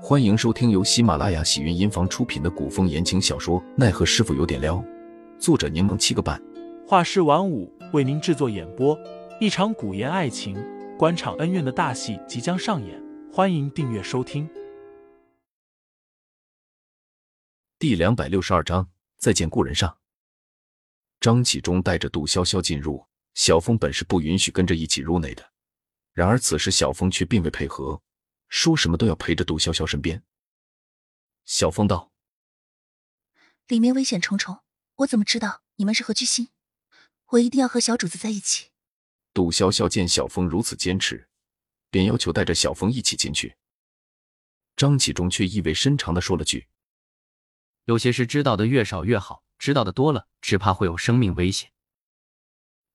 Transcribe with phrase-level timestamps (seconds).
[0.00, 4.76] 欢迎收听由喜马拉雅喜云音房出品的古风言情小说《奈何师傅有点撩》，
[5.40, 6.40] 作者柠檬七个半，
[6.86, 8.96] 画师晚舞为您制作演播。
[9.40, 10.56] 一场古言爱情、
[10.96, 14.48] 官场恩怨的大戏即将上演，欢迎订阅收听。
[17.78, 18.88] 第两百六十二章，
[19.18, 19.98] 再见故人上。
[21.20, 23.04] 张启忠带着杜潇潇进入，
[23.34, 25.44] 小峰本是不允许跟着一起入内的，
[26.14, 28.00] 然而此时小峰却并未配合。
[28.48, 30.22] 说什么都要陪着杜潇潇身边。
[31.44, 32.12] 小风道
[33.68, 34.60] ：“里面危险重重，
[34.96, 36.50] 我怎么知道你们是何居心？
[37.28, 38.70] 我一定要和小主子在一起。”
[39.32, 41.28] 杜潇潇见小峰如此坚持，
[41.90, 43.56] 便要求带着小峰一起进去。
[44.76, 46.68] 张启忠却意味深长的说了句
[47.84, 51.72] ：“有些事知道的越少越好，知道的多了，只怕会有生命危险。”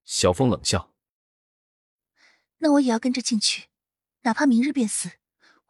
[0.05, 0.93] 小峰冷笑
[2.59, 3.69] ：“那我也要跟着进去，
[4.21, 5.11] 哪怕明日便死。”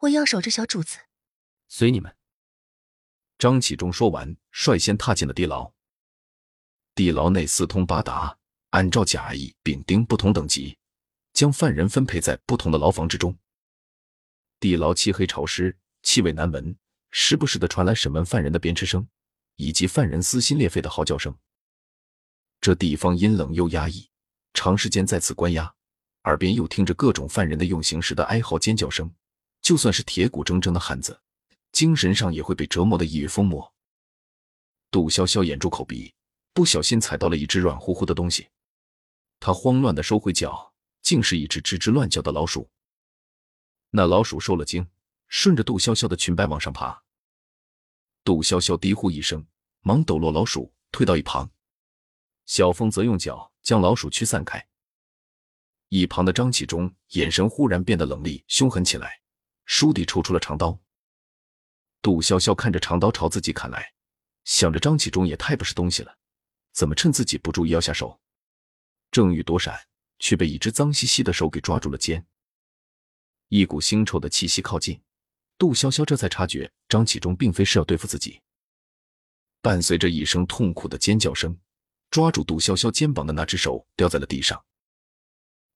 [0.04, 0.98] 我要守着小主子，
[1.68, 2.14] 随你们。
[3.38, 5.72] 张启忠说完，率先踏进了地牢。
[6.94, 8.38] 地牢内四通八达，
[8.70, 10.76] 按照甲、乙、丙、丁不同等级，
[11.32, 13.36] 将犯人分配在不同的牢房之中。
[14.60, 16.76] 地牢漆黑潮湿，气味难闻，
[17.10, 19.08] 时不时的传来审问犯人的鞭笞声，
[19.56, 21.34] 以及犯人撕心裂肺的嚎叫声。
[22.60, 24.10] 这地方阴冷又压抑，
[24.52, 25.74] 长时间在此关押，
[26.24, 29.10] 耳边又听着各种犯人的用刑时的哀嚎尖叫声。
[29.64, 31.18] 就算是铁骨铮铮的汉子，
[31.72, 33.72] 精神上也会被折磨的抑郁疯魔。
[34.90, 36.12] 杜潇潇掩住口鼻，
[36.52, 38.46] 不小心踩到了一只软乎乎的东西，
[39.40, 42.68] 他慌乱的收回脚，竟是一只吱吱乱叫的老鼠。
[43.88, 44.86] 那老鼠受了惊，
[45.28, 47.02] 顺着杜潇潇的裙摆往上爬。
[48.22, 49.46] 杜潇潇低呼一声，
[49.80, 51.50] 忙抖落老鼠，退到一旁。
[52.44, 54.62] 小峰则用脚将老鼠驱散开。
[55.88, 59.23] 一旁的张启忠眼神忽然变得冷厉凶狠起来。
[59.66, 60.78] 倏地抽出了长刀，
[62.02, 63.92] 杜潇潇看着长刀朝自己砍来，
[64.44, 66.18] 想着张启忠也太不是东西了，
[66.72, 68.20] 怎么趁自己不注意要下手？
[69.10, 69.86] 正欲躲闪，
[70.18, 72.26] 却被一只脏兮兮的手给抓住了肩。
[73.48, 75.00] 一股腥臭的气息靠近，
[75.56, 78.40] 杜潇潇这才察觉张启忠并非是要对付自己。
[79.62, 81.58] 伴随着一声痛苦的尖叫声，
[82.10, 84.62] 抓住杜潇潇肩膀的那只手掉在了地上。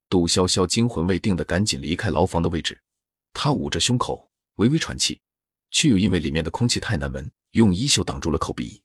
[0.09, 2.83] 杜潇潇惊魂未定的赶紧离开牢房的位置。
[3.33, 5.21] 他捂着胸口，微微喘气，
[5.71, 8.83] 却又因为里面的空气太难闻，用衣袖挡住了口鼻。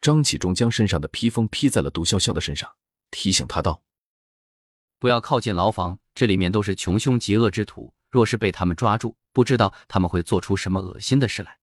[0.00, 2.70] 张启忠将身上的披风披在了杜潇潇的身上，
[3.10, 3.82] 提醒他道
[5.00, 11.58] ：“不要靠近牢房，这里面都是穷凶极恶之徒，若是被他们抓住，不知道他们会做出什么恶心的事来。”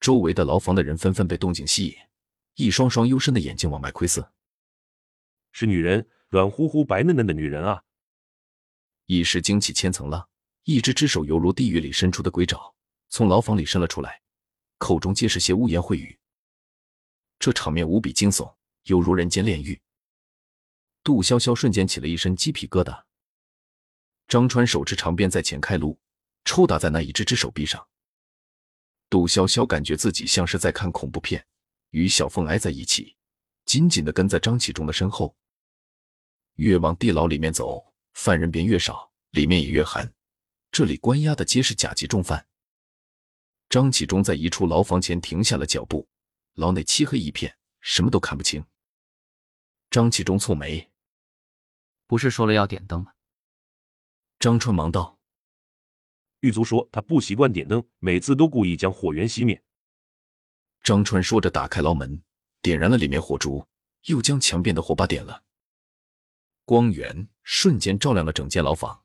[0.00, 1.96] 周围的牢房的人纷纷被动静吸引，
[2.56, 4.22] 一双双幽深的眼睛往外窥视。
[5.52, 7.84] 是女人，软乎乎、白嫩嫩的女人啊！
[9.06, 10.28] 一时惊起千层浪。
[10.64, 12.74] 一只只手犹如地狱里伸出的鬼爪，
[13.10, 14.22] 从牢房里伸了出来，
[14.78, 16.18] 口中皆是些污言秽语。
[17.38, 18.54] 这场面无比惊悚，
[18.84, 19.78] 犹如人间炼狱。
[21.02, 23.04] 杜潇潇瞬间起了一身鸡皮疙瘩。
[24.26, 25.98] 张川手持长鞭在前开路，
[26.46, 27.86] 抽打在那一只只手臂上。
[29.10, 31.46] 杜潇潇感觉自己像是在看恐怖片，
[31.90, 33.14] 与小凤挨在一起，
[33.66, 35.36] 紧紧的跟在张启忠的身后。
[36.54, 40.10] 越往地牢里面走，犯人便越少，里面也越寒。
[40.74, 42.48] 这里关押的皆是甲级重犯。
[43.68, 46.08] 张启忠在一处牢房前停下了脚步，
[46.54, 48.66] 牢内漆黑一片，什么都看不清。
[49.88, 50.90] 张启忠蹙眉
[52.08, 53.12] ：“不是说了要点灯吗？”
[54.40, 55.20] 张川忙道
[56.42, 59.62] ：“狱卒说他不习惯点灯，每次都故意将火源熄灭。”
[60.82, 62.20] 张川说着，打开牢门，
[62.60, 63.64] 点燃了里面火烛，
[64.06, 65.44] 又将墙边的火把点了。
[66.64, 69.03] 光源瞬间照亮了整间牢房。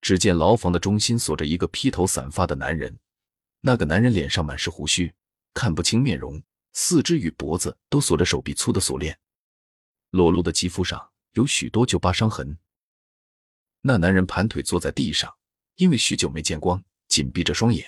[0.00, 2.98] 只见牢房的中心锁着一个披头散发的男人，
[3.60, 5.12] 那个男人脸上满是胡须，
[5.52, 9.18] 看不清面容，四肢与脖子都锁着手臂粗的锁链，
[10.10, 12.58] 裸露的肌肤上有许多旧疤伤痕。
[13.82, 15.34] 那男人盘腿坐在地上，
[15.76, 17.86] 因为许久没见光，紧闭着双眼。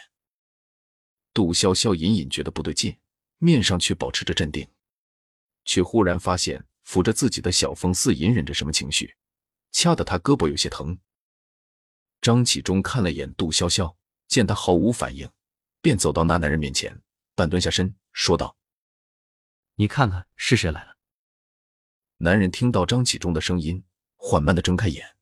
[1.35, 2.99] 杜潇潇隐隐觉得不对劲，
[3.39, 4.69] 面上却保持着镇定，
[5.65, 9.17] 却忽然发现抚着自己的小风似隐忍着什么情绪，
[9.71, 10.99] 掐得他胳膊有些疼。
[12.23, 13.97] 张启忠看了眼杜潇潇，
[14.29, 15.29] 见他毫无反应，
[15.81, 17.03] 便走到那男人面前，
[17.35, 18.57] 半蹲下身，说道
[19.75, 20.97] ：“你看看是谁来了。”
[22.19, 23.83] 男人听到张启忠的声音，
[24.15, 25.17] 缓慢的睁开眼。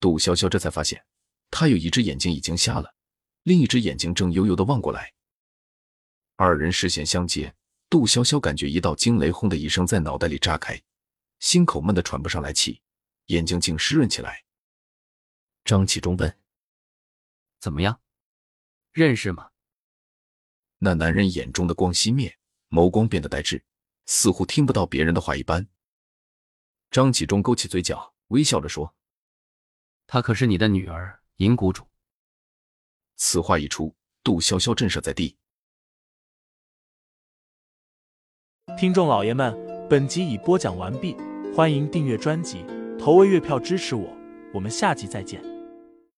[0.00, 1.04] 杜潇潇这才发现，
[1.50, 2.94] 他有一只眼睛已经瞎了，
[3.42, 5.12] 另一只眼睛正悠悠的望过来。
[6.36, 7.54] 二人视线相接，
[7.90, 10.82] 杜潇潇感觉一道惊雷轰的一声在脑袋里炸开，
[11.40, 12.80] 心口闷得喘不上来气，
[13.26, 14.43] 眼睛竟湿润起来。
[15.64, 16.38] 张启忠问
[17.58, 18.00] ：“怎么样？
[18.92, 19.50] 认识吗？
[20.78, 22.38] 那男人眼中的光熄灭，
[22.68, 23.64] 眸光变得呆滞，
[24.04, 25.66] 似乎听不到别人的话一般。
[26.90, 28.94] 张启忠勾起嘴角，微笑着说
[30.06, 31.88] ：“她可是你的女儿，银谷主。”
[33.16, 35.38] 此话一出，杜潇潇震慑在地。
[38.76, 39.56] 听众老爷们，
[39.88, 41.16] 本集已播讲完毕，
[41.56, 42.66] 欢迎订阅专辑，
[42.98, 44.14] 投喂月票支持我，
[44.52, 45.53] 我们下集再见。